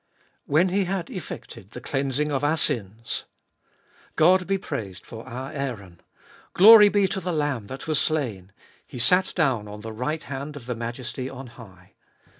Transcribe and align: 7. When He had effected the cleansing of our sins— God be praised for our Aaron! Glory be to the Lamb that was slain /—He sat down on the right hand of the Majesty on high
7. 0.45 0.45
When 0.47 0.69
He 0.69 0.85
had 0.85 1.11
effected 1.11 1.69
the 1.73 1.79
cleansing 1.79 2.31
of 2.31 2.43
our 2.43 2.57
sins— 2.57 3.25
God 4.15 4.47
be 4.47 4.57
praised 4.57 5.05
for 5.05 5.23
our 5.29 5.51
Aaron! 5.51 6.01
Glory 6.53 6.89
be 6.89 7.07
to 7.09 7.19
the 7.19 7.31
Lamb 7.31 7.67
that 7.67 7.85
was 7.85 7.99
slain 7.99 8.51
/—He 8.89 8.97
sat 8.97 9.31
down 9.35 9.67
on 9.67 9.81
the 9.81 9.93
right 9.93 10.23
hand 10.23 10.55
of 10.55 10.65
the 10.65 10.73
Majesty 10.73 11.29
on 11.29 11.45
high 11.45 11.93